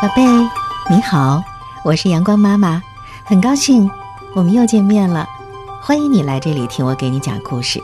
[0.00, 0.22] 宝贝，
[0.88, 1.44] 你好，
[1.84, 2.82] 我是阳光妈妈，
[3.22, 3.90] 很高兴
[4.34, 5.28] 我们又见面了。
[5.82, 7.78] 欢迎你来这里听我给你讲故事。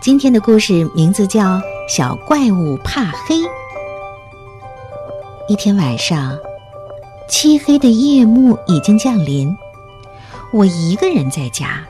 [0.00, 1.56] 今天的故事名字叫
[1.88, 3.38] 《小怪物怕黑》。
[5.48, 6.38] 一天晚上，
[7.28, 9.52] 漆黑的夜幕已经降临，
[10.52, 11.80] 我一个人在家，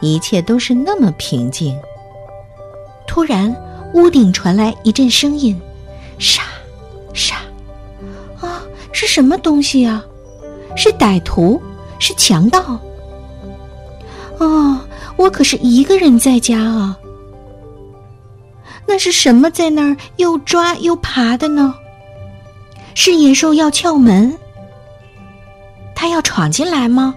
[0.00, 1.78] 一切都是那么平静。
[3.06, 3.54] 突然，
[3.94, 5.56] 屋顶传来一阵声音，
[6.18, 6.42] 沙。
[9.10, 10.04] 什么东西呀？
[10.76, 11.60] 是歹徒，
[11.98, 12.78] 是强盗。
[14.38, 14.80] 哦，
[15.16, 16.96] 我可是一个人在家啊。
[18.86, 21.74] 那是什么在那儿又抓又爬的呢？
[22.94, 24.32] 是野兽要撬门？
[25.94, 27.14] 他要闯进来吗？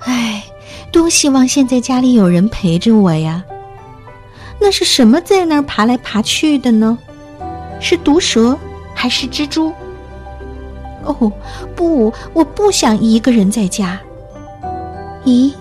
[0.00, 0.42] 唉，
[0.90, 3.44] 多希望现在家里有人陪着我呀。
[4.58, 6.98] 那是什么在那儿爬来爬去的呢？
[7.80, 8.58] 是毒蛇
[8.94, 9.72] 还是蜘蛛？
[11.08, 11.32] 哦，
[11.74, 13.98] 不，我不想一个人在家。
[15.24, 15.52] 咦，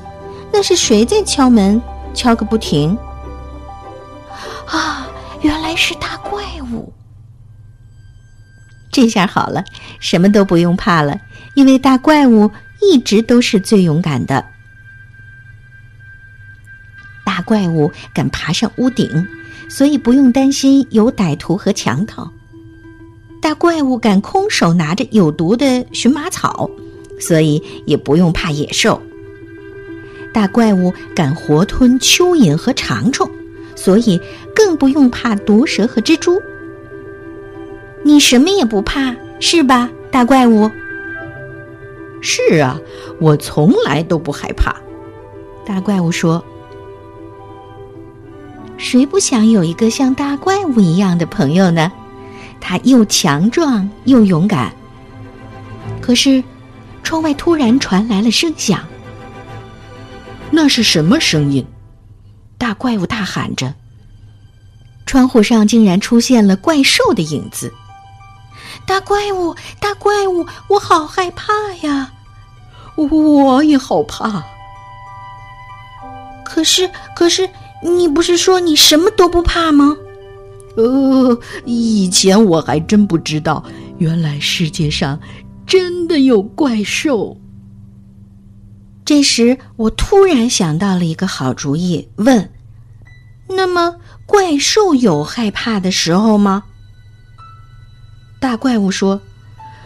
[0.52, 1.82] 那是谁在敲门？
[2.14, 2.98] 敲个不停。
[4.66, 5.08] 啊，
[5.42, 6.92] 原来是大怪物。
[8.92, 9.64] 这下好了，
[10.00, 11.18] 什么都不用怕了，
[11.54, 14.44] 因为大怪物一直都是最勇敢的。
[17.24, 19.26] 大怪物敢爬上屋顶，
[19.70, 22.32] 所以不用担心有歹徒和强盗。
[23.48, 26.70] 大怪物敢空手拿着有毒的荨麻草，
[27.18, 29.02] 所以也不用怕野兽。
[30.34, 33.26] 大怪物敢活吞蚯蚓和长虫，
[33.74, 34.20] 所以
[34.54, 36.42] 更不用怕毒蛇和蜘蛛。
[38.04, 40.70] 你什么也不怕是吧，大怪物？
[42.20, 42.78] 是啊，
[43.18, 44.76] 我从来都不害怕。
[45.66, 46.44] 大怪物说
[48.76, 51.90] ：“谁不想有一个像大怪物一样的朋友呢？”
[52.60, 54.74] 他又强壮又勇敢。
[56.02, 56.44] 可是，
[57.04, 58.86] 窗外突然传来了声响。
[60.52, 61.66] 那是什么声音？
[62.58, 63.74] 大怪物大喊着。
[65.06, 67.74] 窗户上竟然出现了怪兽的影子。
[68.86, 72.12] 大怪物，大怪物，我好害怕呀！
[72.96, 74.44] 我也好怕。
[76.44, 77.50] 可是，可是，
[77.84, 79.96] 你不是说你什么都不怕吗？
[80.78, 83.64] 呃，以前我还真不知道，
[83.98, 85.20] 原来世界上
[85.66, 87.36] 真的有怪兽。
[89.04, 92.52] 这时，我突然想到了一个好主意，问
[93.50, 93.96] ：“那么，
[94.28, 96.64] 怪兽有害怕的时候吗？”
[98.40, 99.20] 大怪物说：“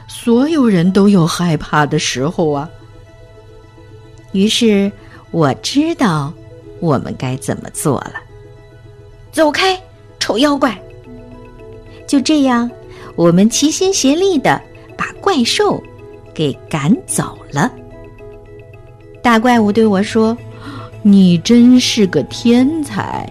[0.09, 2.69] 所有人都有害怕的时候啊。”
[4.34, 4.91] 于是，
[5.31, 6.34] 我知道
[6.81, 8.16] 我们该怎么做了。
[9.31, 9.81] 走开！
[10.31, 10.81] 丑妖怪！
[12.07, 12.71] 就这样，
[13.17, 14.61] 我们齐心协力的
[14.97, 15.83] 把怪兽
[16.33, 17.69] 给赶走了。
[19.21, 20.37] 大怪物对我说
[21.03, 23.29] ：“你真是个天才！”